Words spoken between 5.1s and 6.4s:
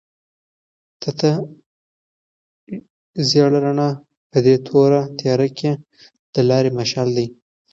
تیاره کې د